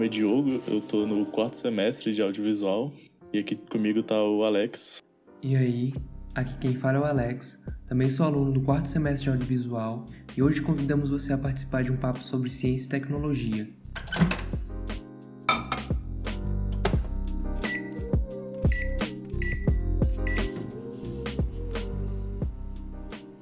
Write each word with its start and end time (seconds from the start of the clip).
nome 0.00 0.06
é 0.06 0.08
Diogo, 0.08 0.62
eu 0.66 0.80
tô 0.80 1.06
no 1.06 1.26
quarto 1.26 1.58
semestre 1.58 2.14
de 2.14 2.22
audiovisual 2.22 2.90
e 3.30 3.38
aqui 3.38 3.54
comigo 3.54 4.02
tá 4.02 4.14
o 4.22 4.44
Alex. 4.44 5.02
E 5.42 5.54
aí, 5.54 5.92
aqui 6.34 6.56
quem 6.56 6.72
fala 6.72 6.96
é 6.96 7.00
o 7.02 7.04
Alex, 7.04 7.62
também 7.84 8.08
sou 8.08 8.24
aluno 8.24 8.50
do 8.50 8.62
quarto 8.62 8.88
semestre 8.88 9.24
de 9.24 9.28
audiovisual 9.28 10.06
e 10.34 10.42
hoje 10.42 10.62
convidamos 10.62 11.10
você 11.10 11.34
a 11.34 11.38
participar 11.38 11.84
de 11.84 11.92
um 11.92 11.98
papo 11.98 12.22
sobre 12.24 12.48
ciência 12.48 12.86
e 12.86 12.88
tecnologia. 12.88 13.68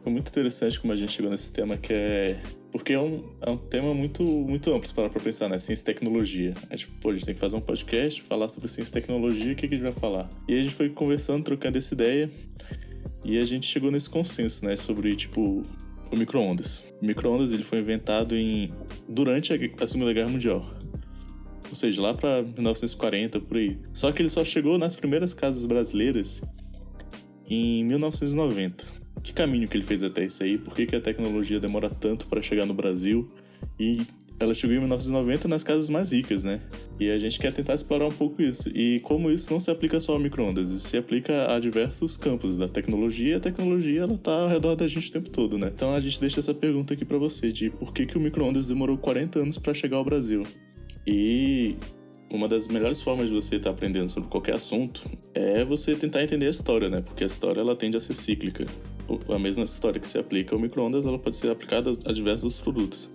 Foi 0.02 0.10
muito 0.10 0.29
interessante 0.29 0.80
como 0.80 0.93
a 0.93 0.96
gente 0.96 1.12
chegou 1.12 1.30
nesse 1.30 1.52
tema 1.52 1.77
que 1.77 1.93
é 1.93 2.43
porque 2.70 2.92
é 2.92 3.00
um, 3.00 3.24
é 3.40 3.50
um 3.50 3.56
tema 3.56 3.95
muito, 3.95 4.22
muito 4.22 4.72
amplo 4.74 4.92
para 4.92 5.09
pensar, 5.20 5.48
né? 5.48 5.59
Ciência 5.59 5.82
e 5.82 5.86
tecnologia. 5.86 6.54
A 6.68 6.76
gente, 6.76 6.88
pô, 7.00 7.10
a 7.10 7.14
gente 7.14 7.24
tem 7.24 7.34
que 7.34 7.40
fazer 7.40 7.56
um 7.56 7.60
podcast, 7.60 8.22
falar 8.22 8.48
sobre 8.48 8.68
ciência 8.68 8.90
e 8.90 8.92
tecnologia, 8.92 9.52
o 9.52 9.56
que, 9.56 9.66
que 9.66 9.74
a 9.74 9.78
gente 9.78 9.82
vai 9.82 9.92
falar? 9.92 10.28
E 10.46 10.54
a 10.54 10.62
gente 10.62 10.74
foi 10.74 10.90
conversando, 10.90 11.45
trocando 11.45 11.78
essa 11.78 11.95
ideia, 11.95 12.30
e 13.24 13.38
a 13.38 13.45
gente 13.45 13.66
chegou 13.66 13.90
nesse 13.90 14.10
consenso, 14.10 14.64
né? 14.64 14.76
Sobre, 14.76 15.16
tipo, 15.16 15.62
o 16.10 16.16
micro-ondas. 16.16 16.84
O 17.00 17.06
micro-ondas, 17.06 17.52
ele 17.52 17.64
foi 17.64 17.78
inventado 17.78 18.36
em... 18.36 18.73
durante 19.09 19.52
a 19.52 19.87
Segunda 19.87 20.12
Guerra 20.12 20.28
Mundial. 20.28 20.68
Ou 21.70 21.74
seja, 21.74 22.00
lá 22.02 22.14
para 22.14 22.42
1940, 22.42 23.40
por 23.40 23.56
aí. 23.56 23.78
Só 23.92 24.12
que 24.12 24.20
ele 24.20 24.30
só 24.30 24.45
chegou 24.45 24.78
nas 24.78 24.95
primeiras 24.95 25.32
casas 25.34 25.64
brasileiras 25.66 26.42
em 27.46 27.84
1990 27.84 28.98
que 29.22 29.32
caminho 29.32 29.68
que 29.68 29.76
ele 29.76 29.84
fez 29.84 30.02
até 30.02 30.24
isso 30.24 30.43
aí, 30.43 30.59
por 30.59 30.74
que, 30.74 30.87
que 30.87 30.96
a 30.96 31.01
tecnologia 31.01 31.60
demora 31.60 31.90
tanto 31.90 32.26
para 32.26 32.43
chegar 32.43 32.66
no 32.66 32.74
Brasil 32.74 33.29
e 33.79 34.02
ela 34.40 34.54
chegou 34.54 34.76
em 34.76 34.79
1990 34.79 35.48
nas 35.48 35.65
casas 35.65 35.88
mais 35.88 36.12
ricas, 36.12 36.45
né? 36.45 36.60
E 36.98 37.10
a 37.10 37.18
gente 37.18 37.38
quer 37.38 37.52
tentar 37.52 37.74
explorar 37.74 38.06
um 38.06 38.12
pouco 38.12 38.40
isso. 38.40 38.70
E 38.73 39.01
como 39.01 39.30
isso 39.30 39.52
não 39.52 39.59
se 39.59 39.70
aplica 39.70 39.98
só 39.98 40.12
ao 40.12 40.18
microondas, 40.18 40.70
isso 40.70 40.88
se 40.88 40.96
aplica 40.96 41.52
a 41.52 41.59
diversos 41.59 42.16
campos 42.16 42.56
da 42.56 42.68
tecnologia, 42.68 43.32
e 43.32 43.34
a 43.34 43.40
tecnologia 43.40 44.02
ela 44.02 44.16
tá 44.16 44.32
ao 44.32 44.48
redor 44.48 44.76
da 44.76 44.87
gente 44.87 45.09
o 45.09 45.12
tempo 45.12 45.28
todo, 45.28 45.59
né? 45.59 45.71
Então 45.74 45.93
a 45.93 46.00
gente 46.00 46.21
deixa 46.21 46.38
essa 46.38 46.54
pergunta 46.54 46.95
aqui 46.95 47.04
para 47.04 47.18
você 47.18 47.50
de 47.50 47.71
por 47.71 47.93
que 47.93 48.06
que 48.06 48.16
o 48.16 48.21
microondas 48.21 48.68
demorou 48.68 48.96
40 48.96 49.40
anos 49.40 49.59
para 49.59 49.74
chegar 49.74 49.96
ao 49.96 50.04
Brasil? 50.04 50.46
E 51.04 51.74
uma 52.30 52.46
das 52.46 52.68
melhores 52.68 53.00
formas 53.00 53.28
de 53.28 53.34
você 53.34 53.56
estar 53.56 53.71
tá 53.71 53.74
aprendendo 53.74 54.10
sobre 54.10 54.28
qualquer 54.28 54.54
assunto 54.54 55.02
é 55.34 55.65
você 55.65 55.96
tentar 55.96 56.23
entender 56.23 56.46
a 56.46 56.50
história, 56.50 56.88
né? 56.88 57.00
Porque 57.00 57.24
a 57.24 57.26
história 57.26 57.60
ela 57.60 57.74
tende 57.74 57.96
a 57.96 58.00
ser 58.00 58.15
cíclica 58.15 58.66
a 59.28 59.38
mesma 59.38 59.64
história 59.64 60.01
que 60.01 60.09
se 60.09 60.18
aplica 60.18 60.54
ao 60.54 60.60
microondas, 60.60 61.06
ela 61.06 61.18
pode 61.18 61.37
ser 61.37 61.51
aplicada 61.51 61.90
a 62.04 62.12
diversos 62.12 62.59
produtos. 62.59 63.09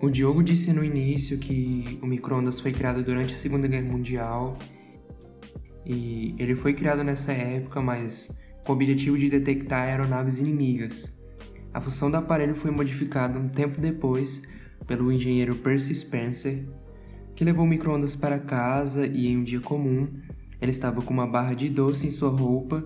O 0.00 0.08
Diogo 0.08 0.42
disse 0.42 0.72
no 0.72 0.84
início 0.84 1.38
que 1.38 1.98
o 2.00 2.06
microondas 2.06 2.60
foi 2.60 2.72
criado 2.72 3.02
durante 3.02 3.34
a 3.34 3.36
Segunda 3.36 3.66
Guerra 3.66 3.84
Mundial 3.84 4.56
e 5.84 6.34
ele 6.38 6.54
foi 6.54 6.72
criado 6.72 7.02
nessa 7.02 7.32
época, 7.32 7.80
mas 7.82 8.30
com 8.64 8.72
o 8.72 8.74
objetivo 8.76 9.18
de 9.18 9.28
detectar 9.28 9.88
aeronaves 9.88 10.38
inimigas. 10.38 11.12
A 11.74 11.80
função 11.80 12.10
do 12.10 12.16
aparelho 12.16 12.54
foi 12.54 12.70
modificada 12.70 13.38
um 13.38 13.48
tempo 13.48 13.80
depois 13.80 14.40
pelo 14.86 15.12
engenheiro 15.12 15.56
Percy 15.56 15.94
Spencer 15.94 16.64
que 17.38 17.44
levou 17.44 17.64
o 17.64 17.68
micro-ondas 17.68 18.16
para 18.16 18.36
casa 18.40 19.06
e, 19.06 19.28
em 19.28 19.36
um 19.36 19.44
dia 19.44 19.60
comum, 19.60 20.12
ele 20.60 20.72
estava 20.72 21.00
com 21.00 21.14
uma 21.14 21.24
barra 21.24 21.54
de 21.54 21.68
doce 21.68 22.04
em 22.04 22.10
sua 22.10 22.30
roupa 22.30 22.84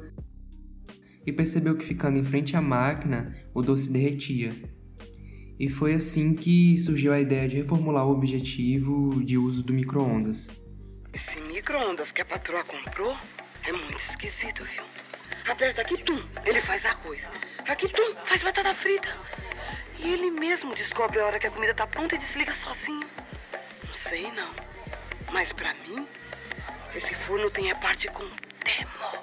e 1.27 1.33
percebeu 1.33 1.75
que, 1.75 1.87
ficando 1.87 2.19
em 2.19 2.23
frente 2.23 2.55
à 2.55 2.61
máquina, 2.61 3.35
o 3.55 3.63
doce 3.63 3.91
derretia. 3.91 4.53
E 5.59 5.71
foi 5.71 5.95
assim 5.95 6.35
que 6.35 6.79
surgiu 6.79 7.15
a 7.15 7.21
ideia 7.23 7.49
de 7.49 7.57
reformular 7.57 8.07
o 8.07 8.11
objetivo 8.11 9.25
de 9.25 9.39
uso 9.39 9.63
do 9.63 9.73
micro-ondas. 9.73 10.51
Esse 11.15 11.41
micro-ondas 11.41 12.13
que 12.13 12.21
a 12.21 12.25
patroa 12.27 12.63
comprou 12.63 13.17
é 13.67 13.73
muito 13.73 13.97
esquisito, 13.97 14.63
viu? 14.65 14.85
Aperta 15.51 15.81
aqui, 15.81 15.97
tum, 15.97 16.21
ele 16.45 16.61
faz 16.61 16.85
arroz. 16.85 17.31
Aqui, 17.67 17.89
tum, 17.89 18.15
faz 18.27 18.43
batata 18.43 18.75
frita. 18.75 19.09
E 19.99 20.13
ele 20.13 20.31
mesmo 20.31 20.75
descobre 20.75 21.21
a 21.21 21.25
hora 21.25 21.39
que 21.39 21.47
a 21.47 21.51
comida 21.51 21.73
tá 21.73 21.87
pronta 21.87 22.17
e 22.17 22.19
desliga 22.19 22.53
sozinho 22.53 23.07
sei 23.93 24.23
não. 24.33 24.51
Mas 25.33 25.53
para 25.53 25.75
mim, 25.75 26.07
esse 26.95 27.15
forno 27.15 27.51
tem 27.51 27.71
a 27.71 27.75
parte 27.75 28.09
com 28.09 28.25
demo. 28.65 29.23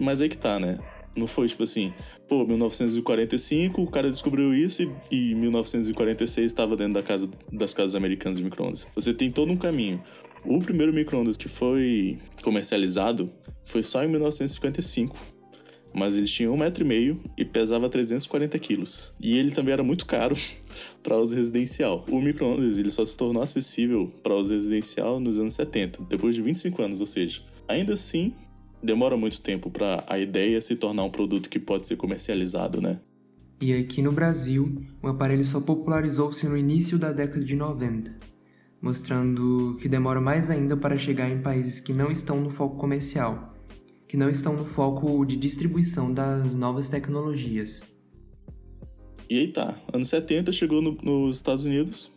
Mas 0.00 0.20
aí 0.20 0.28
que 0.28 0.38
tá, 0.38 0.58
né? 0.58 0.78
Não 1.14 1.26
foi 1.26 1.46
tipo 1.46 1.62
assim, 1.62 1.92
pô, 2.26 2.46
1945 2.46 3.82
o 3.82 3.90
cara 3.90 4.10
descobriu 4.10 4.54
isso 4.54 4.82
e, 5.10 5.32
em 5.32 5.34
1946 5.34 6.46
estava 6.46 6.74
dentro 6.74 6.94
da 6.94 7.02
casa, 7.02 7.28
das 7.52 7.74
casas 7.74 7.94
americanas 7.94 8.38
de 8.38 8.44
microondas. 8.44 8.86
Você 8.94 9.12
tem 9.12 9.30
todo 9.30 9.52
um 9.52 9.56
caminho. 9.56 10.02
O 10.44 10.58
primeiro 10.58 10.92
microondas 10.92 11.36
que 11.36 11.48
foi 11.48 12.18
comercializado 12.42 13.30
foi 13.64 13.82
só 13.82 14.02
em 14.02 14.08
1955 14.08 15.16
mas 15.94 16.16
ele 16.16 16.26
tinha 16.26 16.50
um 16.50 16.56
metro 16.56 16.84
e 16.84 16.86
meio 16.86 17.20
e 17.36 17.44
pesava 17.44 17.88
340 17.88 18.58
quilos. 18.58 19.12
E 19.20 19.38
ele 19.38 19.50
também 19.50 19.72
era 19.72 19.82
muito 19.82 20.06
caro 20.06 20.36
para 21.02 21.18
uso 21.18 21.34
residencial. 21.34 22.04
O 22.08 22.20
microondas 22.20 22.78
ele 22.78 22.90
só 22.90 23.04
se 23.04 23.16
tornou 23.16 23.42
acessível 23.42 24.12
para 24.22 24.34
uso 24.34 24.52
residencial 24.52 25.20
nos 25.20 25.38
anos 25.38 25.54
70, 25.54 26.04
depois 26.08 26.34
de 26.34 26.42
25 26.42 26.82
anos, 26.82 27.00
ou 27.00 27.06
seja, 27.06 27.42
ainda 27.68 27.94
assim 27.94 28.34
demora 28.82 29.16
muito 29.16 29.40
tempo 29.40 29.70
para 29.70 30.04
a 30.08 30.18
ideia 30.18 30.60
se 30.60 30.74
tornar 30.74 31.04
um 31.04 31.10
produto 31.10 31.48
que 31.48 31.58
pode 31.58 31.86
ser 31.86 31.96
comercializado, 31.96 32.80
né? 32.80 32.98
E 33.60 33.72
aqui 33.72 34.02
no 34.02 34.10
Brasil, 34.10 34.82
o 35.00 35.06
aparelho 35.06 35.44
só 35.44 35.60
popularizou-se 35.60 36.44
no 36.48 36.56
início 36.56 36.98
da 36.98 37.12
década 37.12 37.44
de 37.44 37.54
90, 37.54 38.12
mostrando 38.80 39.76
que 39.80 39.88
demora 39.88 40.20
mais 40.20 40.50
ainda 40.50 40.76
para 40.76 40.96
chegar 40.96 41.30
em 41.30 41.40
países 41.40 41.78
que 41.78 41.92
não 41.92 42.10
estão 42.10 42.40
no 42.40 42.50
foco 42.50 42.76
comercial 42.76 43.51
que 44.12 44.16
não 44.18 44.28
estão 44.28 44.54
no 44.54 44.66
foco 44.66 45.24
de 45.24 45.36
distribuição 45.36 46.12
das 46.12 46.52
novas 46.52 46.86
tecnologias. 46.86 47.82
E 49.26 49.38
aí 49.38 49.48
tá, 49.48 49.74
anos 49.90 50.10
70 50.10 50.52
chegou 50.52 50.82
no, 50.82 50.92
nos 51.02 51.36
Estados 51.36 51.64
Unidos, 51.64 52.12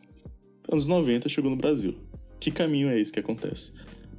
anos 0.70 0.88
90 0.88 1.30
chegou 1.30 1.50
no 1.50 1.56
Brasil. 1.56 1.96
Que 2.38 2.52
caminho 2.52 2.90
é 2.90 3.00
esse 3.00 3.14
que 3.14 3.20
acontece? 3.22 3.72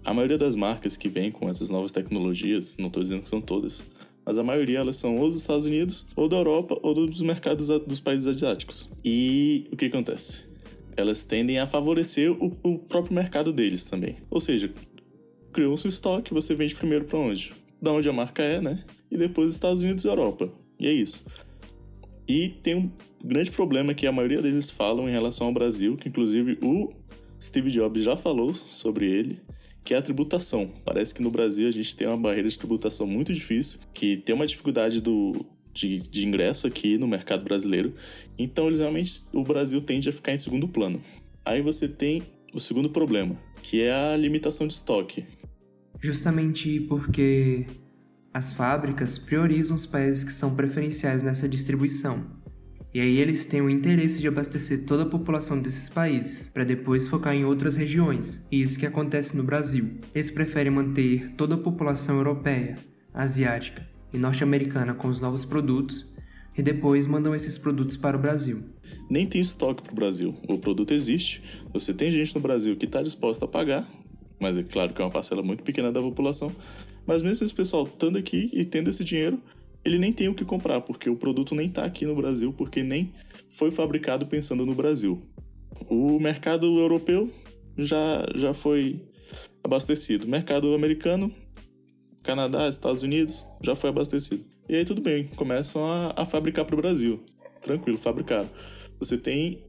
A 0.03 0.15
maioria 0.15 0.39
das 0.39 0.55
marcas 0.55 0.97
que 0.97 1.07
vêm 1.07 1.31
com 1.31 1.51
essas 1.51 1.69
novas 1.69 1.93
tecnologias, 1.93 2.79
não 2.79 2.87
estou 2.87 3.03
dizendo 3.03 3.21
que 3.21 3.29
são 3.29 3.43
todas, 3.43 3.85
mas 4.25 4.39
a 4.39 4.43
maioria 4.43 4.79
elas 4.79 4.97
são 4.97 5.19
ou 5.19 5.29
dos 5.29 5.43
Estados 5.43 5.67
Unidos, 5.67 6.07
ou 6.17 6.31
da 6.31 6.37
Europa, 6.39 6.79
ou 6.83 6.95
dos 6.95 7.21
mercados 7.21 7.69
dos 7.87 8.01
países 8.01 8.27
asiáticos. 8.27 8.91
E 9.05 9.69
o 9.71 9.77
que 9.77 9.85
acontece? 9.85 10.45
Elas 10.97 11.27
tendem 11.27 11.59
a 11.59 11.67
favorecer 11.67 12.33
o, 12.33 12.57
o 12.63 12.79
próprio 12.79 13.15
mercado 13.15 13.53
deles 13.53 13.85
também. 13.85 14.17
Ou 14.31 14.41
seja, 14.41 14.73
criou-se 15.53 15.87
o 15.87 15.91
estoque, 15.91 16.33
você 16.33 16.55
vende 16.55 16.75
primeiro 16.75 17.05
para 17.05 17.19
onde? 17.19 17.66
Da 17.81 17.93
onde 17.93 18.09
a 18.09 18.13
marca 18.13 18.43
é, 18.43 18.61
né? 18.61 18.85
E 19.11 19.17
depois 19.17 19.53
Estados 19.53 19.83
Unidos 19.83 20.05
e 20.05 20.09
Europa. 20.09 20.51
E 20.79 20.87
é 20.87 20.93
isso. 20.93 21.25
E 22.29 22.49
tem 22.49 22.75
um 22.75 22.91
grande 23.25 23.51
problema 23.51 23.95
que 23.95 24.07
a 24.07 24.13
maioria 24.13 24.43
deles 24.43 24.71
falam 24.71 25.09
em 25.09 25.13
relação 25.13 25.47
ao 25.47 25.53
Brasil, 25.53 25.97
que 25.97 26.09
inclusive 26.09 26.59
o 26.63 26.93
Steve 27.41 27.71
Jobs 27.71 28.03
já 28.03 28.17
falou 28.17 28.53
sobre 28.55 29.07
ele, 29.07 29.41
que 29.85 29.95
é 29.95 29.99
a 29.99 30.03
tributação. 30.03 30.73
Parece 30.85 31.15
que 31.15 31.23
no 31.23 31.31
Brasil 31.31 31.69
a 31.69 31.71
gente 31.71 31.95
tem 31.95 32.07
uma 32.09 32.17
barreira 32.17 32.49
de 32.49 32.59
tributação 32.59 33.07
muito 33.07 33.33
difícil, 33.33 33.79
que 33.95 34.17
tem 34.17 34.35
uma 34.35 34.47
dificuldade 34.47 35.01
do, 35.01 35.47
de, 35.73 36.01
de 36.01 36.27
ingresso 36.27 36.67
aqui 36.67 36.99
no 36.99 37.07
mercado 37.07 37.45
brasileiro. 37.45 37.95
Então, 38.37 38.67
eles 38.67 38.81
realmente, 38.81 39.23
o 39.33 39.43
Brasil 39.43 39.81
tende 39.81 40.09
a 40.09 40.13
ficar 40.13 40.33
em 40.33 40.39
segundo 40.39 40.67
plano. 40.67 41.01
Aí 41.45 41.63
você 41.63 41.87
tem 41.87 42.25
o 42.53 42.59
segundo 42.59 42.91
problema, 42.91 43.39
que 43.63 43.83
é 43.83 43.93
a 43.93 44.17
limitação 44.17 44.67
de 44.67 44.73
estoque 44.73 45.25
justamente 46.01 46.81
porque 46.81 47.67
as 48.33 48.53
fábricas 48.53 49.19
priorizam 49.19 49.77
os 49.77 49.87
países 49.87 50.23
que 50.23 50.33
são 50.33 50.55
preferenciais 50.55 51.23
nessa 51.23 51.49
distribuição. 51.49 52.25
E 52.93 53.01
aí 53.01 53.19
eles 53.19 53.45
têm 53.45 53.61
o 53.61 53.69
interesse 53.69 54.21
de 54.21 54.29
abastecer 54.29 54.85
toda 54.85 55.03
a 55.03 55.09
população 55.09 55.61
desses 55.61 55.89
países, 55.89 56.49
para 56.49 56.65
depois 56.65 57.07
focar 57.07 57.35
em 57.35 57.45
outras 57.45 57.77
regiões. 57.77 58.43
E 58.51 58.63
isso 58.63 58.79
que 58.79 58.87
acontece 58.87 59.37
no 59.37 59.43
Brasil. 59.43 59.99
Eles 60.15 60.31
preferem 60.31 60.73
manter 60.73 61.35
toda 61.37 61.57
a 61.57 61.59
população 61.59 62.17
europeia, 62.17 62.79
asiática 63.13 63.87
e 64.13 64.19
norte-americana 64.19 64.95
com 64.95 65.09
os 65.09 65.21
novos 65.21 65.45
produtos 65.45 66.11
e 66.57 66.63
depois 66.63 67.07
mandam 67.07 67.35
esses 67.35 67.59
produtos 67.59 67.97
para 67.97 68.17
o 68.17 68.21
Brasil. 68.21 68.65
Nem 69.11 69.27
tem 69.27 69.41
estoque 69.41 69.83
para 69.83 69.93
o 69.93 69.97
Brasil. 69.97 70.35
O 70.49 70.59
produto 70.59 70.93
existe, 70.93 71.43
você 71.73 71.93
tem 71.93 72.11
gente 72.11 72.35
no 72.35 72.41
Brasil 72.41 72.77
que 72.77 72.87
está 72.87 73.03
disposta 73.03 73.45
a 73.45 73.49
pagar, 73.49 73.87
mas 74.39 74.57
é 74.57 74.63
claro 74.63 74.93
que 74.93 75.01
é 75.01 75.05
uma 75.05 75.11
parcela 75.11 75.43
muito 75.43 75.63
pequena 75.63 75.91
da 75.91 76.01
população. 76.01 76.53
Mas 77.07 77.23
mesmo 77.23 77.45
esse 77.45 77.55
pessoal 77.55 77.85
estando 77.85 78.19
aqui 78.19 78.51
e 78.53 78.65
tendo 78.65 78.91
esse 78.91 79.05
dinheiro, 79.05 79.41
ele 79.85 79.99
nem 79.99 80.13
tem 80.13 80.29
o 80.29 80.35
que 80.35 80.45
comprar, 80.45 80.81
porque 80.81 81.09
o 81.09 81.17
produto 81.17 81.55
nem 81.55 81.69
está 81.69 81.85
aqui 81.85 82.05
no 82.05 82.15
Brasil, 82.15 82.53
porque 82.53 82.83
nem 82.83 83.13
foi 83.51 83.71
fabricado 83.71 84.27
pensando 84.27 84.67
no 84.67 84.75
Brasil. 84.75 85.23
O 85.89 86.19
mercado 86.19 86.67
europeu 86.79 87.31
já, 87.79 88.27
já 88.35 88.53
foi 88.53 89.01
abastecido. 89.63 90.27
O 90.27 90.29
mercado 90.29 90.75
americano 90.75 91.33
Canadá, 92.27 92.69
Estados 92.69 93.05
Unidos, 93.05 93.47
já 93.63 93.77
foi 93.77 93.91
abastecido. 93.91 94.45
E 94.69 94.75
aí 94.75 94.85
tudo 94.85 95.01
bem, 95.01 95.29
começam 95.37 95.87
a, 95.87 96.13
a 96.17 96.25
fabricar 96.25 96.65
para 96.65 96.75
o 96.75 96.79
Brasil. 96.79 97.23
Tranquilo, 97.63 97.99
fabricaram. 97.99 98.51
Você 98.99 99.17
tem 99.17 99.63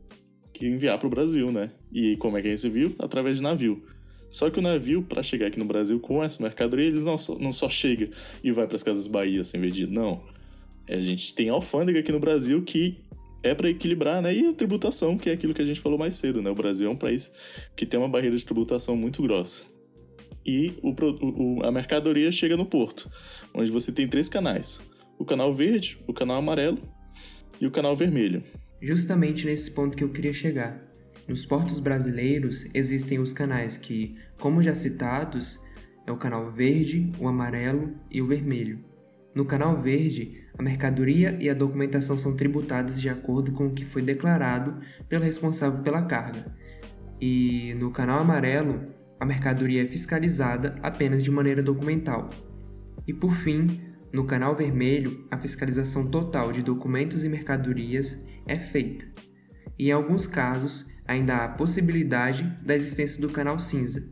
que 0.51 0.65
enviar 0.65 0.97
para 0.97 1.05
o 1.05 1.09
Brasil, 1.09 1.51
né? 1.51 1.71
E 1.91 2.17
como 2.17 2.35
é 2.37 2.41
que 2.41 2.47
é 2.47 2.53
esse 2.53 2.67
viu? 2.67 2.95
Através 2.97 3.37
de 3.37 3.43
navio. 3.43 3.85
Só 4.29 4.49
que 4.49 4.59
o 4.59 4.61
navio, 4.61 5.01
para 5.01 5.23
chegar 5.23 5.47
aqui 5.47 5.59
no 5.59 5.65
Brasil 5.65 5.99
com 5.99 6.23
essa 6.23 6.41
mercadoria, 6.41 6.87
ele 6.87 6.99
não 6.99 7.17
só, 7.17 7.37
não 7.39 7.53
só 7.53 7.69
chega 7.69 8.09
e 8.43 8.51
vai 8.51 8.67
para 8.67 8.75
as 8.75 8.83
Casas 8.83 9.07
Bahia 9.07 9.43
sem 9.43 9.59
vendido, 9.59 9.91
não. 9.91 10.21
A 10.87 10.97
gente 10.97 11.33
tem 11.33 11.49
alfândega 11.49 11.99
aqui 11.99 12.11
no 12.11 12.19
Brasil 12.19 12.61
que 12.63 12.97
é 13.43 13.53
para 13.53 13.69
equilibrar, 13.69 14.21
né? 14.21 14.33
E 14.33 14.47
a 14.47 14.53
tributação, 14.53 15.17
que 15.17 15.29
é 15.29 15.33
aquilo 15.33 15.53
que 15.53 15.61
a 15.61 15.65
gente 15.65 15.79
falou 15.79 15.97
mais 15.97 16.15
cedo, 16.15 16.41
né? 16.41 16.49
O 16.49 16.55
Brasil 16.55 16.87
é 16.87 16.89
um 16.89 16.97
país 16.97 17.31
que 17.75 17.85
tem 17.85 17.99
uma 17.99 18.09
barreira 18.09 18.35
de 18.35 18.43
tributação 18.43 18.95
muito 18.95 19.21
grossa. 19.21 19.63
E 20.45 20.73
o, 20.81 20.91
o, 20.91 21.65
a 21.65 21.71
mercadoria 21.71 22.31
chega 22.31 22.55
no 22.55 22.65
porto, 22.65 23.09
onde 23.53 23.69
você 23.69 23.91
tem 23.91 24.07
três 24.07 24.29
canais: 24.29 24.81
o 25.17 25.25
canal 25.25 25.53
verde, 25.53 25.97
o 26.07 26.13
canal 26.13 26.37
amarelo 26.37 26.79
e 27.59 27.67
o 27.67 27.71
canal 27.71 27.95
vermelho. 27.95 28.43
Justamente 28.81 29.45
nesse 29.45 29.71
ponto 29.71 29.97
que 29.97 30.03
eu 30.03 30.09
queria 30.09 30.33
chegar. 30.33 30.86
Nos 31.27 31.45
portos 31.45 31.79
brasileiros 31.79 32.65
existem 32.73 33.19
os 33.19 33.33
canais 33.33 33.75
que, 33.75 34.17
como 34.39 34.63
já 34.63 34.73
citados, 34.73 35.59
é 36.05 36.11
o 36.11 36.17
canal 36.17 36.49
verde, 36.51 37.11
o 37.19 37.27
amarelo 37.27 37.93
e 38.09 38.21
o 38.21 38.25
vermelho. 38.25 38.79
No 39.35 39.43
canal 39.43 39.77
verde, 39.77 40.45
a 40.57 40.63
mercadoria 40.63 41.37
e 41.39 41.49
a 41.49 41.53
documentação 41.53 42.17
são 42.17 42.35
tributadas 42.35 42.99
de 42.99 43.09
acordo 43.09 43.51
com 43.51 43.67
o 43.67 43.73
que 43.73 43.85
foi 43.85 44.01
declarado 44.01 44.79
pelo 45.09 45.25
responsável 45.25 45.83
pela 45.83 46.01
carga. 46.01 46.55
E 47.19 47.73
no 47.75 47.91
canal 47.91 48.19
amarelo, 48.19 48.87
a 49.19 49.25
mercadoria 49.25 49.83
é 49.83 49.87
fiscalizada 49.87 50.75
apenas 50.81 51.23
de 51.23 51.29
maneira 51.29 51.61
documental. 51.61 52.29
E 53.05 53.13
por 53.13 53.33
fim, 53.35 53.67
no 54.13 54.25
canal 54.25 54.55
vermelho, 54.55 55.27
a 55.29 55.37
fiscalização 55.37 56.07
total 56.07 56.53
de 56.53 56.61
documentos 56.61 57.23
e 57.23 57.29
mercadorias 57.29 58.23
é 58.47 58.55
feita. 58.55 59.05
E 59.77 59.89
em 59.89 59.91
alguns 59.91 60.25
casos, 60.25 60.87
ainda 61.07 61.35
há 61.35 61.45
a 61.45 61.49
possibilidade 61.49 62.43
da 62.63 62.75
existência 62.75 63.21
do 63.21 63.29
canal 63.29 63.59
cinza, 63.59 64.03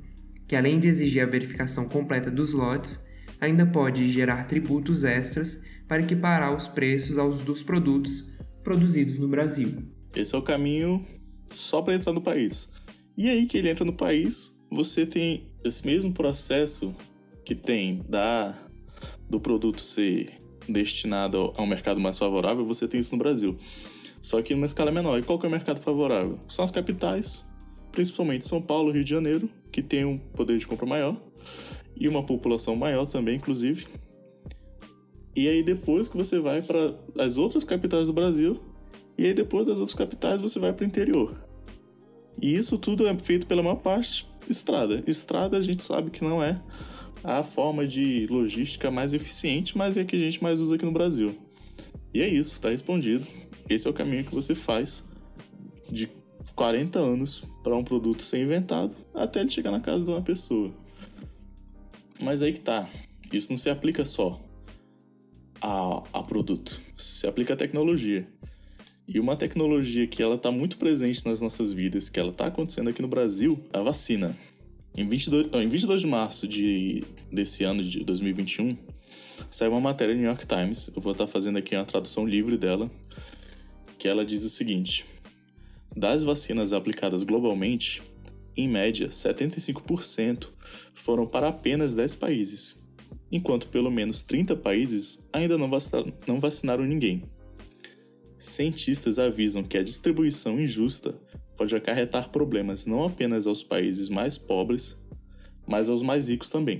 que 0.48 0.56
além 0.56 0.80
de 0.80 0.88
exigir 0.88 1.22
a 1.22 1.26
verificação 1.26 1.88
completa 1.88 2.32
dos 2.32 2.52
lotes, 2.52 3.04
ainda 3.40 3.66
pode 3.66 4.12
gerar 4.12 4.46
tributos 4.46 5.04
extras 5.04 5.60
para 5.88 6.02
equiparar 6.02 6.56
os 6.56 6.68
preços 6.68 7.18
aos 7.18 7.42
dos 7.42 7.62
produtos 7.62 8.32
produzidos 8.64 9.18
no 9.18 9.28
Brasil. 9.28 9.84
Esse 10.16 10.34
é 10.34 10.38
o 10.38 10.42
caminho 10.42 11.06
só 11.54 11.82
para 11.82 11.96
entrar 11.96 12.14
no 12.14 12.22
país. 12.22 12.70
E 13.18 13.30
aí 13.30 13.46
que 13.46 13.58
ele 13.58 13.70
entra 13.70 13.86
no 13.86 13.94
país, 13.94 14.54
você 14.72 15.06
tem 15.06 15.52
esse 15.64 15.86
mesmo 15.86 16.14
processo 16.14 16.96
que 17.44 17.54
tem 17.54 18.02
da 18.10 18.56
do 19.30 19.40
produto 19.40 19.82
ser 19.82 20.34
destinado 20.68 21.54
a 21.58 21.62
um 21.62 21.68
mercado 21.68 22.00
mais 22.00 22.18
favorável, 22.18 22.66
você 22.66 22.88
tem 22.88 23.00
isso 23.00 23.12
no 23.12 23.18
Brasil. 23.18 23.58
Só 24.26 24.42
que 24.42 24.56
numa 24.56 24.66
escala 24.66 24.92
menor. 24.92 25.20
E 25.20 25.22
qual 25.22 25.38
que 25.38 25.46
é 25.46 25.48
o 25.48 25.52
mercado 25.52 25.80
favorável? 25.80 26.40
São 26.48 26.66
as 26.66 26.72
capitais, 26.72 27.46
principalmente 27.92 28.48
São 28.48 28.60
Paulo, 28.60 28.92
Rio 28.92 29.04
de 29.04 29.10
Janeiro, 29.12 29.48
que 29.72 29.84
tem 29.84 30.04
um 30.04 30.18
poder 30.18 30.58
de 30.58 30.66
compra 30.66 30.88
maior 30.88 31.16
e 31.96 32.08
uma 32.08 32.26
população 32.26 32.76
maior 32.76 33.06
também, 33.06 33.36
inclusive. 33.36 33.86
E 35.36 35.48
aí 35.48 35.62
depois 35.62 36.10
que 36.10 36.18
você 36.18 36.40
vai 36.40 36.64
para 36.64 36.96
as 37.24 37.38
outras 37.38 37.64
capitais 37.64 38.08
do 38.08 38.14
Brasil, 38.14 38.60
e 39.16 39.28
aí 39.28 39.34
depois 39.36 39.68
das 39.68 39.80
outras 39.80 39.96
capitais 39.96 40.42
você 40.42 40.58
vai 40.58 40.74
para 40.74 40.84
o 40.84 40.88
interior. 40.88 41.36
E 42.42 42.56
isso 42.56 42.80
tudo 42.80 43.06
é 43.06 43.16
feito 43.20 43.46
pela 43.46 43.62
maior 43.62 43.76
parte 43.76 44.28
estrada. 44.50 45.04
Estrada 45.06 45.56
a 45.56 45.62
gente 45.62 45.84
sabe 45.84 46.10
que 46.10 46.24
não 46.24 46.42
é 46.42 46.60
a 47.24 47.44
forma 47.44 47.86
de 47.86 48.26
logística 48.26 48.90
mais 48.90 49.14
eficiente, 49.14 49.78
mas 49.78 49.96
é 49.96 50.02
a 50.02 50.06
que 50.06 50.16
a 50.16 50.20
gente 50.20 50.42
mais 50.42 50.60
usa 50.60 50.74
aqui 50.74 50.86
no 50.86 50.92
Brasil. 50.92 51.36
E 52.12 52.24
é 52.24 52.28
isso, 52.28 52.60
tá 52.60 52.72
respondido. 52.72 53.24
Esse 53.70 53.88
é 53.88 53.90
o 53.90 53.94
caminho 53.94 54.24
que 54.24 54.34
você 54.34 54.54
faz 54.54 55.04
de 55.90 56.10
40 56.56 57.00
anos 57.00 57.44
para 57.64 57.76
um 57.76 57.84
produto 57.84 58.24
ser 58.24 58.44
inventado 58.44 58.96
até 59.14 59.42
ele 59.42 59.50
chegar 59.50 59.72
na 59.72 59.80
casa 59.80 60.04
de 60.04 60.10
uma 60.10 60.22
pessoa. 60.22 60.72
Mas 62.22 62.42
aí 62.42 62.54
que 62.54 62.62
tá. 62.62 62.88
Isso 63.32 63.50
não 63.50 63.58
se 63.58 63.70
aplica 63.70 64.06
só 64.06 64.40
a, 65.62 66.04
a 66.14 66.24
produto, 66.24 66.80
se 66.98 67.26
aplica 67.28 67.54
a 67.54 67.58
tecnologia. 67.58 68.28
E 69.08 69.20
uma 69.20 69.36
tecnologia 69.36 70.08
que 70.08 70.22
ela 70.22 70.36
está 70.36 70.52
muito 70.52 70.78
presente 70.78 71.26
nas 71.26 71.42
nossas 71.42 71.72
vidas, 71.72 72.10
que 72.10 72.20
ela 72.20 72.30
está 72.30 72.48
acontecendo 72.48 72.90
aqui 72.90 73.02
no 73.02 73.08
Brasil, 73.08 73.60
é 73.72 73.78
a 73.78 73.82
vacina. 73.84 74.36
Em 74.96 75.08
22, 75.08 75.54
em 75.54 75.68
22 75.68 76.02
de 76.02 76.08
março 76.08 76.48
de, 76.48 77.04
desse 77.32 77.64
ano, 77.64 77.84
de 77.84 78.04
2021, 78.04 78.78
saiu 79.50 79.72
uma 79.72 79.82
matéria 79.82 80.14
no 80.14 80.22
New 80.22 80.30
York 80.30 80.48
Times. 80.48 80.90
Eu 80.96 81.02
vou 81.02 81.12
estar 81.12 81.26
tá 81.26 81.32
fazendo 81.32 81.58
aqui 81.58 81.76
uma 81.76 81.86
tradução 81.86 82.26
livre 82.26 82.58
dela, 82.58 82.90
que 83.98 84.08
ela 84.08 84.26
diz 84.26 84.44
o 84.44 84.50
seguinte: 84.50 85.06
Das 85.96 86.24
vacinas 86.24 86.74
aplicadas 86.74 87.24
globalmente, 87.24 88.02
em 88.58 88.70
média, 88.70 89.10
75% 89.10 90.50
foram 90.94 91.28
para 91.28 91.50
apenas 91.50 91.94
10 91.94 92.16
países, 92.16 92.82
enquanto 93.32 93.68
pelo 93.68 93.92
menos 93.92 94.24
30 94.24 94.56
países 94.56 95.26
ainda 95.34 95.58
não 95.58 95.70
vacinaram, 95.70 96.14
não 96.26 96.40
vacinaram 96.40 96.86
ninguém. 96.86 97.24
Cientistas 98.38 99.20
avisam 99.20 99.64
que 99.64 99.78
a 99.78 99.84
distribuição 99.84 100.60
injusta 100.60 101.20
pode 101.58 101.76
acarretar 101.76 102.30
problemas 102.30 102.86
não 102.86 103.04
apenas 103.06 103.48
aos 103.48 103.64
países 103.64 104.10
mais 104.10 104.38
pobres, 104.38 104.98
mas 105.68 105.90
aos 105.90 106.02
mais 106.02 106.30
ricos 106.30 106.50
também, 106.50 106.80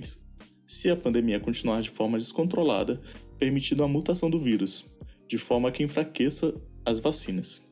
se 0.66 0.90
a 0.90 0.96
pandemia 0.96 1.40
continuar 1.40 1.80
de 1.80 1.90
forma 1.90 2.18
descontrolada, 2.18 3.00
permitindo 3.38 3.82
a 3.82 3.88
mutação 3.88 4.30
do 4.30 4.38
vírus, 4.38 4.84
de 5.28 5.38
forma 5.38 5.70
que 5.70 5.82
enfraqueça 5.82 6.54
as 6.86 7.00
vacinas. 7.00 7.62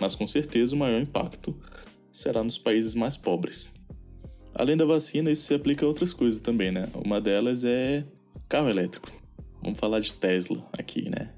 Mas 0.00 0.16
com 0.16 0.26
certeza 0.26 0.74
o 0.74 0.78
maior 0.78 1.00
impacto 1.00 1.54
será 2.10 2.42
nos 2.42 2.58
países 2.58 2.94
mais 2.94 3.16
pobres. 3.16 3.70
Além 4.54 4.76
da 4.76 4.84
vacina, 4.84 5.30
isso 5.30 5.44
se 5.44 5.54
aplica 5.54 5.84
a 5.84 5.88
outras 5.88 6.12
coisas 6.12 6.40
também, 6.40 6.72
né? 6.72 6.88
Uma 6.94 7.20
delas 7.20 7.62
é 7.62 8.04
carro 8.48 8.68
elétrico. 8.68 9.10
Vamos 9.62 9.78
falar 9.78 10.00
de 10.00 10.12
Tesla 10.12 10.66
aqui, 10.72 11.08
né? 11.08 11.30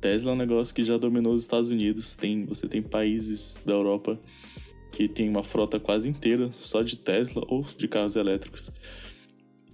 Tesla 0.00 0.30
é 0.30 0.34
um 0.34 0.38
negócio 0.38 0.74
que 0.74 0.82
já 0.82 0.96
dominou 0.96 1.34
os 1.34 1.42
Estados 1.42 1.70
Unidos. 1.70 2.14
Tem, 2.14 2.46
você 2.46 2.66
tem 2.66 2.82
países 2.82 3.60
da 3.64 3.72
Europa 3.72 4.18
que 4.90 5.08
tem 5.08 5.28
uma 5.28 5.44
frota 5.44 5.78
quase 5.78 6.08
inteira 6.08 6.50
só 6.60 6.82
de 6.82 6.96
Tesla 6.96 7.44
ou 7.48 7.62
de 7.62 7.86
carros 7.86 8.16
elétricos. 8.16 8.70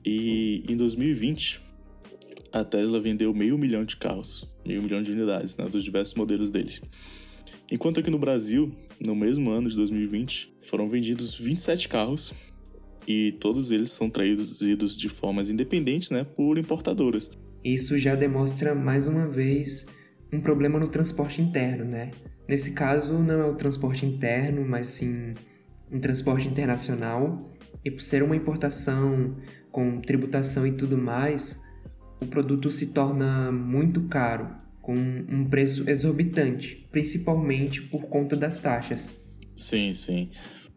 E 0.04 0.64
em 0.68 0.76
2020, 0.76 1.60
a 2.60 2.64
Tesla 2.64 2.98
vendeu 2.98 3.34
meio 3.34 3.58
milhão 3.58 3.84
de 3.84 3.96
carros, 3.96 4.48
meio 4.64 4.82
milhão 4.82 5.02
de 5.02 5.12
unidades, 5.12 5.56
né, 5.56 5.66
dos 5.68 5.84
diversos 5.84 6.14
modelos 6.14 6.50
deles. 6.50 6.80
Enquanto 7.70 8.00
aqui 8.00 8.10
no 8.10 8.18
Brasil, 8.18 8.72
no 9.00 9.14
mesmo 9.14 9.50
ano 9.50 9.68
de 9.68 9.76
2020, 9.76 10.54
foram 10.60 10.88
vendidos 10.88 11.38
27 11.38 11.88
carros 11.88 12.32
e 13.06 13.32
todos 13.32 13.70
eles 13.72 13.90
são 13.90 14.08
trazidos 14.08 14.96
de 14.96 15.08
formas 15.08 15.50
independentes, 15.50 16.10
né, 16.10 16.24
por 16.24 16.58
importadoras. 16.58 17.30
Isso 17.64 17.98
já 17.98 18.14
demonstra 18.14 18.74
mais 18.74 19.06
uma 19.06 19.26
vez 19.26 19.84
um 20.32 20.40
problema 20.40 20.78
no 20.78 20.88
transporte 20.88 21.42
interno, 21.42 21.84
né? 21.84 22.10
Nesse 22.48 22.70
caso, 22.70 23.18
não 23.18 23.40
é 23.40 23.44
o 23.44 23.56
transporte 23.56 24.06
interno, 24.06 24.64
mas 24.64 24.88
sim 24.88 25.34
um 25.90 25.98
transporte 25.98 26.46
internacional. 26.46 27.52
E 27.84 27.90
por 27.90 28.00
ser 28.00 28.22
uma 28.22 28.36
importação 28.36 29.36
com 29.70 30.00
tributação 30.00 30.66
e 30.66 30.72
tudo 30.72 30.96
mais, 30.96 31.60
o 32.20 32.26
produto 32.26 32.70
se 32.70 32.86
torna 32.88 33.50
muito 33.52 34.02
caro, 34.02 34.48
com 34.80 34.94
um 34.94 35.44
preço 35.44 35.88
exorbitante, 35.88 36.86
principalmente 36.90 37.82
por 37.82 38.04
conta 38.04 38.36
das 38.36 38.56
taxas. 38.56 39.14
Sim, 39.56 39.92
sim. 39.94 40.30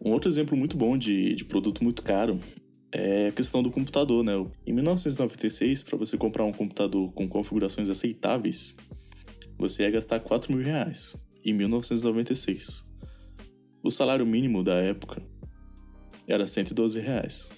Um 0.03 0.11
outro 0.11 0.29
exemplo 0.29 0.57
muito 0.57 0.75
bom 0.75 0.97
de, 0.97 1.35
de 1.35 1.45
produto 1.45 1.83
muito 1.83 2.01
caro 2.01 2.39
é 2.91 3.27
a 3.27 3.31
questão 3.31 3.61
do 3.61 3.69
computador, 3.69 4.23
né? 4.23 4.33
Em 4.65 4.73
1996, 4.73 5.83
para 5.83 5.97
você 5.97 6.17
comprar 6.17 6.43
um 6.43 6.51
computador 6.51 7.11
com 7.13 7.27
configurações 7.27 7.89
aceitáveis, 7.89 8.75
você 9.57 9.83
ia 9.83 9.91
gastar 9.91 10.19
4 10.21 10.55
mil 10.55 10.65
reais. 10.65 11.15
Em 11.45 11.53
1996. 11.53 12.83
O 13.83 13.91
salário 13.91 14.25
mínimo 14.25 14.63
da 14.63 14.75
época 14.75 15.21
era 16.27 16.45
112 16.45 16.99
reais. 16.99 17.49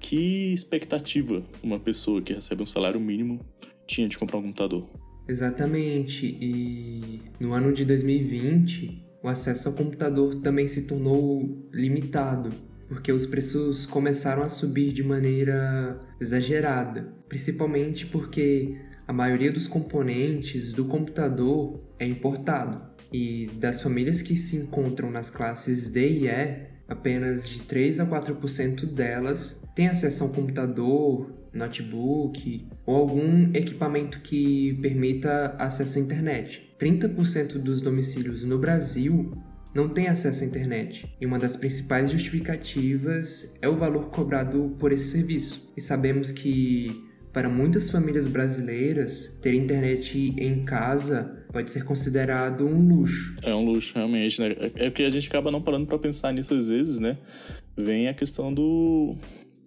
Que 0.00 0.52
expectativa 0.52 1.42
uma 1.62 1.78
pessoa 1.78 2.22
que 2.22 2.32
recebe 2.32 2.62
um 2.62 2.66
salário 2.66 3.00
mínimo 3.00 3.40
tinha 3.86 4.08
de 4.08 4.18
comprar 4.18 4.38
um 4.38 4.42
computador? 4.42 4.88
Exatamente. 5.28 6.26
E 6.26 7.20
no 7.38 7.52
ano 7.52 7.72
de 7.72 7.84
2020, 7.84 9.04
o 9.22 9.28
acesso 9.28 9.68
ao 9.68 9.74
computador 9.74 10.36
também 10.36 10.66
se 10.68 10.82
tornou 10.82 11.68
limitado, 11.72 12.50
porque 12.88 13.12
os 13.12 13.26
preços 13.26 13.84
começaram 13.84 14.42
a 14.42 14.48
subir 14.48 14.92
de 14.92 15.02
maneira 15.02 16.00
exagerada, 16.20 17.12
principalmente 17.28 18.06
porque 18.06 18.76
a 19.06 19.12
maioria 19.12 19.52
dos 19.52 19.66
componentes 19.66 20.72
do 20.72 20.84
computador 20.84 21.82
é 21.98 22.06
importado. 22.06 22.88
E 23.12 23.46
das 23.54 23.80
famílias 23.80 24.20
que 24.20 24.36
se 24.36 24.56
encontram 24.56 25.10
nas 25.10 25.30
classes 25.30 25.88
D 25.88 26.08
e 26.08 26.28
E, 26.28 26.77
apenas 26.88 27.48
de 27.48 27.60
3 27.60 28.00
a 28.00 28.06
4% 28.06 28.86
delas 28.86 29.60
têm 29.74 29.88
acesso 29.88 30.24
a 30.24 30.26
um 30.26 30.32
computador 30.32 31.32
notebook 31.52 32.66
ou 32.86 32.96
algum 32.96 33.50
equipamento 33.54 34.20
que 34.20 34.74
permita 34.80 35.54
acesso 35.58 35.98
à 35.98 36.00
internet. 36.00 36.74
30% 36.80 37.58
dos 37.58 37.80
domicílios 37.80 38.42
no 38.42 38.58
Brasil 38.58 39.32
não 39.74 39.88
tem 39.88 40.08
acesso 40.08 40.42
à 40.42 40.46
internet, 40.46 41.06
e 41.20 41.26
uma 41.26 41.38
das 41.38 41.56
principais 41.56 42.10
justificativas 42.10 43.52
é 43.60 43.68
o 43.68 43.76
valor 43.76 44.10
cobrado 44.10 44.74
por 44.78 44.92
esse 44.92 45.08
serviço. 45.08 45.70
E 45.76 45.80
sabemos 45.80 46.32
que 46.32 47.07
para 47.32 47.48
muitas 47.48 47.90
famílias 47.90 48.26
brasileiras, 48.26 49.36
ter 49.42 49.54
internet 49.54 50.18
em 50.36 50.64
casa 50.64 51.44
pode 51.52 51.70
ser 51.70 51.84
considerado 51.84 52.66
um 52.66 52.88
luxo. 52.88 53.36
É 53.42 53.54
um 53.54 53.64
luxo, 53.64 53.92
realmente, 53.94 54.40
né? 54.40 54.56
É 54.76 54.90
que 54.90 55.02
a 55.02 55.10
gente 55.10 55.28
acaba 55.28 55.50
não 55.50 55.62
parando 55.62 55.86
para 55.86 55.98
pensar 55.98 56.32
nisso 56.32 56.54
às 56.54 56.68
vezes, 56.68 56.98
né? 56.98 57.18
Vem 57.76 58.08
a 58.08 58.14
questão 58.14 58.52
do. 58.52 59.16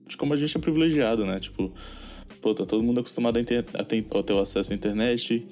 de 0.08 0.18
como 0.18 0.34
a 0.34 0.36
gente 0.36 0.56
é 0.56 0.60
privilegiado, 0.60 1.26
né? 1.26 1.40
Tipo, 1.40 1.72
pô, 2.42 2.54
tá 2.54 2.66
todo 2.66 2.84
mundo 2.84 3.00
acostumado 3.00 3.38
a, 3.38 3.42
inter... 3.42 3.64
a 3.74 3.84
ter 3.84 4.34
o 4.34 4.40
acesso 4.40 4.74
à 4.74 4.76
internet. 4.76 5.46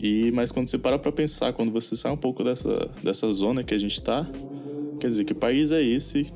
E, 0.00 0.30
mas 0.30 0.52
quando 0.52 0.68
você 0.68 0.78
para 0.78 0.98
pra 0.98 1.10
pensar, 1.10 1.52
quando 1.52 1.72
você 1.72 1.96
sai 1.96 2.12
um 2.12 2.16
pouco 2.16 2.44
dessa, 2.44 2.90
dessa 3.02 3.32
zona 3.32 3.64
que 3.64 3.74
a 3.74 3.78
gente 3.78 4.00
tá, 4.00 4.30
quer 5.00 5.08
dizer, 5.08 5.24
que 5.24 5.34
país 5.34 5.72
é 5.72 5.82
esse 5.82 6.32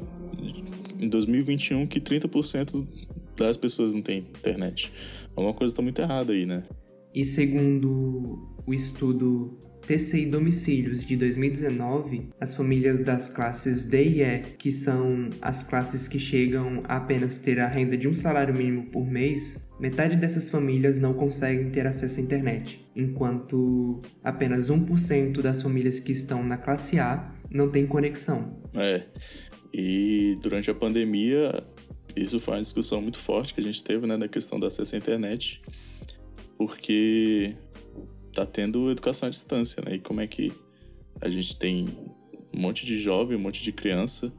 em 0.98 1.08
2021 1.08 1.86
que 1.86 2.00
30% 2.00 2.84
das 3.36 3.56
pessoas 3.56 3.92
não 3.92 4.02
têm 4.02 4.18
internet? 4.18 4.92
Alguma 5.34 5.54
coisa 5.54 5.72
está 5.72 5.82
muito 5.82 6.00
errada 6.00 6.32
aí, 6.32 6.46
né? 6.46 6.62
E 7.14 7.24
segundo 7.24 8.48
o 8.66 8.74
estudo 8.74 9.58
TCI 9.86 10.26
Domicílios 10.26 11.04
de 11.04 11.16
2019, 11.16 12.30
as 12.40 12.54
famílias 12.54 13.04
das 13.04 13.28
classes 13.28 13.84
D 13.84 14.04
e 14.04 14.22
E, 14.22 14.38
que 14.58 14.72
são 14.72 15.30
as 15.40 15.62
classes 15.62 16.08
que 16.08 16.18
chegam 16.18 16.82
a 16.88 16.96
apenas 16.96 17.38
ter 17.38 17.60
a 17.60 17.68
renda 17.68 17.96
de 17.96 18.08
um 18.08 18.12
salário 18.12 18.52
mínimo 18.52 18.86
por 18.86 19.06
mês, 19.06 19.64
metade 19.78 20.16
dessas 20.16 20.50
famílias 20.50 20.98
não 20.98 21.14
conseguem 21.14 21.70
ter 21.70 21.86
acesso 21.86 22.18
à 22.18 22.22
internet, 22.22 22.84
enquanto 22.96 24.02
apenas 24.24 24.70
1% 24.70 25.40
das 25.40 25.62
famílias 25.62 26.00
que 26.00 26.10
estão 26.10 26.42
na 26.42 26.56
classe 26.56 26.98
A 26.98 27.32
não 27.48 27.70
têm 27.70 27.86
conexão. 27.86 28.60
É. 28.74 29.04
E 29.72 30.36
durante 30.42 30.68
a 30.68 30.74
pandemia, 30.74 31.62
isso 32.14 32.38
foi 32.40 32.54
uma 32.54 32.60
discussão 32.60 33.00
muito 33.00 33.18
forte 33.18 33.54
que 33.54 33.60
a 33.60 33.62
gente 33.62 33.82
teve, 33.82 34.06
né, 34.06 34.16
da 34.16 34.28
questão 34.28 34.60
do 34.60 34.66
acesso 34.66 34.94
à 34.94 34.98
internet, 34.98 35.60
porque 36.56 37.54
tá 38.32 38.44
tendo 38.44 38.90
educação 38.90 39.26
à 39.26 39.30
distância, 39.30 39.82
né? 39.84 39.96
E 39.96 39.98
como 39.98 40.20
é 40.20 40.26
que 40.26 40.52
a 41.20 41.28
gente 41.28 41.58
tem 41.58 41.86
um 42.54 42.60
monte 42.60 42.84
de 42.84 42.98
jovem, 42.98 43.36
um 43.36 43.40
monte 43.40 43.62
de 43.62 43.72
criança 43.72 44.32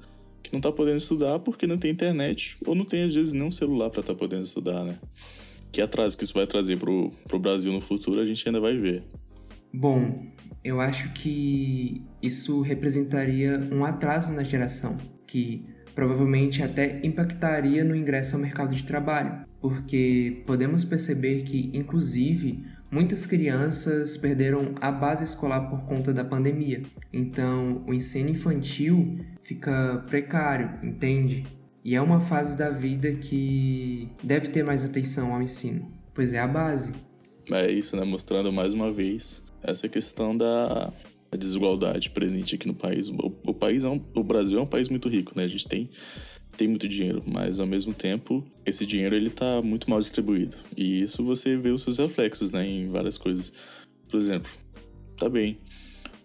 que 0.44 0.54
não 0.54 0.62
tá 0.62 0.72
podendo 0.72 0.98
estudar 0.98 1.40
porque 1.40 1.68
não 1.68 1.78
tem 1.78 1.92
internet 1.92 2.58
ou 2.66 2.74
não 2.76 2.86
tem 2.86 3.04
às 3.04 3.14
vezes 3.14 3.34
nem 3.34 3.44
um 3.44 3.52
celular 3.52 3.90
para 3.90 4.02
estar 4.02 4.14
tá 4.14 4.20
podendo 4.20 4.44
estudar, 4.44 4.84
né? 4.84 4.98
Que 5.72 5.82
atraso 5.82 6.18
que 6.18 6.24
isso 6.24 6.34
vai 6.34 6.48
trazer 6.48 6.78
pro, 6.78 7.12
pro 7.28 7.40
Brasil 7.40 7.72
no 7.72 7.82
futuro, 7.82 8.22
a 8.22 8.26
gente 8.26 8.48
ainda 8.48 8.60
vai 8.60 8.78
ver. 8.78 9.04
Bom, 9.74 10.26
eu 10.64 10.80
acho 10.80 11.12
que 11.14 12.02
isso 12.22 12.62
representaria 12.62 13.60
um 13.72 13.84
atraso 13.84 14.32
na 14.32 14.44
geração, 14.44 14.98
que 15.26 15.66
provavelmente 15.98 16.62
até 16.62 17.00
impactaria 17.02 17.84
no 17.84 17.96
ingresso 17.96 18.36
ao 18.36 18.42
mercado 18.44 18.76
de 18.76 18.84
trabalho, 18.84 19.48
porque 19.60 20.44
podemos 20.46 20.86
perceber 20.86 21.42
que, 21.42 21.72
inclusive, 21.74 22.64
muitas 22.92 23.26
crianças 23.26 24.16
perderam 24.16 24.76
a 24.80 24.92
base 24.92 25.24
escolar 25.24 25.62
por 25.62 25.86
conta 25.86 26.14
da 26.14 26.24
pandemia. 26.24 26.84
Então, 27.12 27.84
o 27.88 27.96
ensino 27.96 28.30
infantil 28.30 29.18
fica 29.42 30.06
precário, 30.08 30.70
entende? 30.84 31.44
E 31.84 31.96
é 31.96 32.02
uma 32.02 32.22
fase 32.22 32.56
da 32.56 32.70
vida 32.70 33.14
que 33.14 34.08
deve 34.24 34.50
ter 34.50 34.64
mais 34.64 34.86
atenção 34.86 35.34
ao 35.34 35.42
ensino, 35.42 35.92
pois 36.14 36.32
é 36.32 36.38
a 36.38 36.48
base. 36.48 36.92
É 37.52 37.72
isso, 37.72 37.96
né? 37.96 38.04
Mostrando 38.06 38.54
mais 38.54 38.72
uma 38.72 38.92
vez 38.92 39.42
essa 39.64 39.90
questão 39.90 40.38
da 40.38 40.94
a 41.32 41.36
desigualdade 41.36 42.10
presente 42.10 42.56
aqui 42.56 42.68
no 42.68 42.74
país. 42.74 43.10
O, 43.10 43.34
o 43.46 43.54
país 43.54 43.84
é 43.84 43.90
um, 43.90 44.00
o 44.16 44.24
Brasil 44.24 44.60
é 44.60 44.62
um 44.62 44.68
país 44.68 44.90
muito 44.90 45.10
rico, 45.10 45.34
né? 45.36 45.44
A 45.44 45.48
gente 45.48 45.68
tem 45.68 45.90
tem 46.58 46.68
muito 46.68 46.88
dinheiro, 46.88 47.24
mas 47.26 47.60
ao 47.60 47.68
mesmo 47.68 47.94
tempo 47.94 48.44
esse 48.66 48.84
dinheiro 48.84 49.16
ele 49.16 49.30
tá 49.30 49.62
muito 49.62 49.88
mal 49.90 50.00
distribuído. 50.00 50.58
E 50.76 51.04
isso 51.04 51.24
você 51.24 51.56
vê 51.56 51.70
os 51.70 51.84
seus 51.84 51.98
reflexos, 51.98 52.52
né, 52.52 52.68
em 52.68 52.90
várias 52.90 53.16
coisas. 53.16 53.54
Por 54.10 54.18
exemplo, 54.18 54.50
tá 55.16 55.30
bem. 55.30 55.60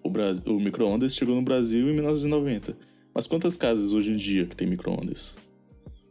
O, 0.02 0.08
Brasil, 0.08 0.42
o 0.46 0.58
micro-ondas 0.58 1.14
chegou 1.14 1.36
no 1.36 1.42
Brasil 1.42 1.88
em 1.88 1.92
1990. 1.92 2.76
Mas 3.14 3.26
quantas 3.26 3.58
casas 3.58 3.92
hoje 3.92 4.10
em 4.10 4.16
dia 4.16 4.46
que 4.46 4.56
tem 4.56 4.66
micro-ondas? 4.66 5.36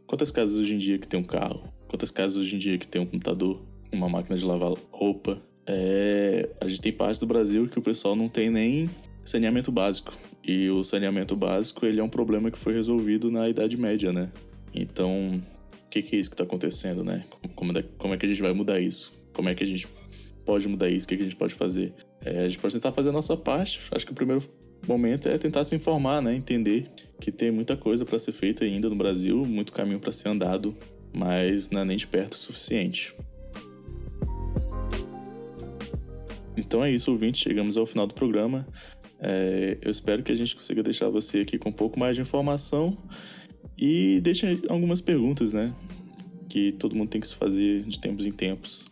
Quantas 0.06 0.30
casas 0.30 0.56
hoje 0.56 0.74
em 0.74 0.78
dia 0.78 0.98
que 0.98 1.08
tem 1.08 1.18
um 1.18 1.24
carro? 1.24 1.64
Quantas 1.88 2.10
casas 2.10 2.36
hoje 2.38 2.54
em 2.54 2.58
dia 2.58 2.78
que 2.78 2.86
tem 2.86 3.02
um 3.02 3.06
computador, 3.06 3.60
uma 3.92 4.08
máquina 4.08 4.36
de 4.36 4.46
lavar 4.46 4.72
roupa, 4.92 5.42
é, 5.66 6.48
a 6.60 6.68
gente 6.68 6.80
tem 6.80 6.92
parte 6.92 7.20
do 7.20 7.26
Brasil 7.26 7.68
que 7.68 7.78
o 7.78 7.82
pessoal 7.82 8.16
não 8.16 8.28
tem 8.28 8.50
nem 8.50 8.90
saneamento 9.24 9.70
básico. 9.70 10.12
E 10.44 10.68
o 10.70 10.82
saneamento 10.82 11.36
básico 11.36 11.86
ele 11.86 12.00
é 12.00 12.02
um 12.02 12.08
problema 12.08 12.50
que 12.50 12.58
foi 12.58 12.72
resolvido 12.74 13.30
na 13.30 13.48
Idade 13.48 13.76
Média, 13.76 14.12
né? 14.12 14.30
Então, 14.74 15.42
o 15.86 15.90
que, 15.90 16.02
que, 16.02 16.16
é 16.16 16.18
isso 16.18 16.30
que 16.30 16.34
está 16.34 16.44
acontecendo, 16.44 17.04
né? 17.04 17.24
Como, 17.54 17.76
é, 17.76 17.84
como, 17.96 18.14
é 18.14 18.16
que 18.16 18.26
a 18.26 18.28
gente 18.28 18.42
vai 18.42 18.52
mudar 18.52 18.80
isso? 18.80 19.12
Como 19.32 19.48
é 19.48 19.54
que 19.54 19.62
a 19.62 19.66
gente 19.66 19.86
pode 20.44 20.66
mudar 20.66 20.88
isso? 20.88 21.06
O 21.06 21.08
que, 21.08 21.16
que 21.16 21.22
a 21.22 21.26
gente 21.26 21.36
pode 21.36 21.54
fazer? 21.54 21.92
É, 22.20 22.40
a 22.40 22.48
gente 22.48 22.58
pode 22.58 22.74
tentar 22.74 22.92
fazer 22.92 23.10
a 23.10 23.12
nossa 23.12 23.36
parte. 23.36 23.80
Acho 23.92 24.04
que 24.04 24.12
o 24.12 24.14
primeiro 24.14 24.42
momento 24.86 25.28
é 25.28 25.38
tentar 25.38 25.64
se 25.64 25.76
informar, 25.76 26.20
né? 26.20 26.34
Entender 26.34 26.90
que 27.20 27.30
tem 27.30 27.52
muita 27.52 27.76
coisa 27.76 28.04
para 28.04 28.18
ser 28.18 28.32
feita 28.32 28.64
ainda 28.64 28.88
no 28.88 28.96
Brasil, 28.96 29.44
muito 29.46 29.72
caminho 29.72 30.00
para 30.00 30.10
ser 30.10 30.28
andado, 30.28 30.76
mas 31.12 31.70
não 31.70 31.82
é 31.82 31.84
nem 31.84 31.96
de 31.96 32.06
perto 32.06 32.32
o 32.32 32.36
suficiente. 32.36 33.14
Então 36.56 36.84
é 36.84 36.90
isso, 36.90 37.10
ouvinte. 37.10 37.38
Chegamos 37.38 37.76
ao 37.76 37.86
final 37.86 38.06
do 38.06 38.14
programa. 38.14 38.66
É, 39.18 39.78
eu 39.80 39.90
espero 39.90 40.22
que 40.22 40.32
a 40.32 40.34
gente 40.34 40.54
consiga 40.54 40.82
deixar 40.82 41.08
você 41.08 41.40
aqui 41.40 41.58
com 41.58 41.68
um 41.68 41.72
pouco 41.72 41.98
mais 41.98 42.16
de 42.16 42.22
informação 42.22 42.98
e 43.78 44.20
deixe 44.20 44.60
algumas 44.68 45.00
perguntas, 45.00 45.52
né? 45.52 45.72
Que 46.48 46.72
todo 46.72 46.96
mundo 46.96 47.08
tem 47.08 47.20
que 47.20 47.28
se 47.28 47.34
fazer 47.34 47.82
de 47.84 47.98
tempos 47.98 48.26
em 48.26 48.32
tempos. 48.32 48.86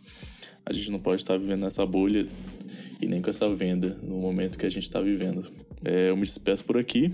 A 0.65 0.73
gente 0.73 0.89
não 0.89 0.99
pode 0.99 1.21
estar 1.21 1.37
vivendo 1.37 1.61
nessa 1.61 1.85
bolha 1.85 2.27
e 3.01 3.07
nem 3.07 3.21
com 3.21 3.29
essa 3.29 3.53
venda 3.53 3.99
no 4.01 4.17
momento 4.17 4.57
que 4.57 4.65
a 4.65 4.69
gente 4.69 4.83
está 4.83 5.01
vivendo. 5.01 5.51
É, 5.83 6.09
eu 6.09 6.15
me 6.15 6.23
despeço 6.23 6.63
por 6.63 6.77
aqui. 6.77 7.13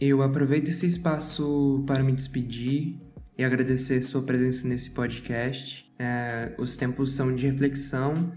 Eu 0.00 0.22
aproveito 0.22 0.68
esse 0.68 0.86
espaço 0.86 1.82
para 1.86 2.02
me 2.02 2.12
despedir 2.12 2.96
e 3.36 3.44
agradecer 3.44 4.00
sua 4.02 4.22
presença 4.22 4.66
nesse 4.68 4.90
podcast. 4.90 5.90
É, 5.98 6.54
os 6.58 6.76
tempos 6.76 7.12
são 7.12 7.34
de 7.34 7.46
reflexão 7.46 8.32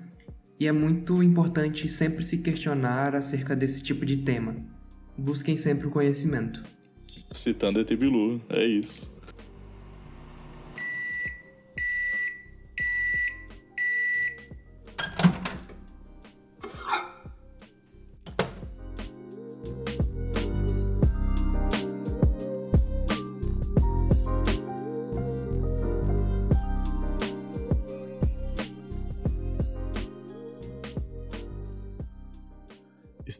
e 0.61 0.67
é 0.67 0.71
muito 0.71 1.23
importante 1.23 1.89
sempre 1.89 2.23
se 2.23 2.37
questionar 2.37 3.15
acerca 3.15 3.55
desse 3.55 3.81
tipo 3.81 4.05
de 4.05 4.17
tema. 4.17 4.55
Busquem 5.17 5.57
sempre 5.57 5.87
o 5.87 5.89
conhecimento. 5.89 6.61
Citando 7.31 7.79
ET 7.79 7.91
Bilu, 7.95 8.39
é 8.47 8.63
isso. 8.63 9.10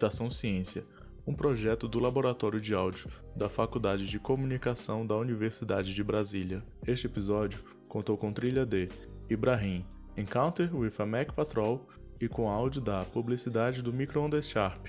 Estação 0.02 0.32
Ciência, 0.32 0.84
um 1.28 1.34
projeto 1.36 1.88
do 1.88 2.00
Laboratório 2.00 2.60
de 2.60 2.74
Áudio 2.74 3.08
da 3.36 3.48
Faculdade 3.48 4.08
de 4.08 4.18
Comunicação 4.18 5.06
da 5.06 5.16
Universidade 5.16 5.94
de 5.94 6.04
Brasília. 6.04 6.64
Este 6.88 7.06
episódio 7.06 7.60
contou 7.88 8.18
com 8.18 8.34
trilha 8.34 8.66
de 8.66 8.90
Ibrahim, 9.30 9.86
Encounter 10.18 10.76
with 10.76 10.94
a 10.98 11.06
Mac 11.06 11.34
Patrol 11.34 11.88
e 12.20 12.28
com 12.28 12.50
áudio 12.50 12.82
da 12.82 13.06
Publicidade 13.06 13.84
do 13.84 13.94
Microondas 13.94 14.50
Sharp, 14.50 14.88